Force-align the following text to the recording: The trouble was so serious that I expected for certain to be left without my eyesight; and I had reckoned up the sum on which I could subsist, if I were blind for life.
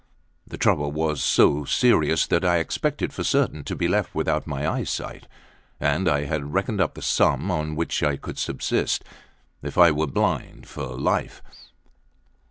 The 0.47 0.57
trouble 0.57 0.91
was 0.91 1.21
so 1.21 1.63
serious 1.63 2.25
that 2.25 2.43
I 2.43 2.57
expected 2.57 3.13
for 3.13 3.23
certain 3.23 3.63
to 3.65 3.75
be 3.75 3.87
left 3.87 4.15
without 4.15 4.47
my 4.47 4.67
eyesight; 4.67 5.27
and 5.79 6.09
I 6.09 6.23
had 6.23 6.55
reckoned 6.55 6.81
up 6.81 6.95
the 6.95 7.03
sum 7.03 7.51
on 7.51 7.75
which 7.75 8.01
I 8.01 8.17
could 8.17 8.39
subsist, 8.39 9.03
if 9.61 9.77
I 9.77 9.91
were 9.91 10.07
blind 10.07 10.65
for 10.67 10.87
life. 10.99 11.43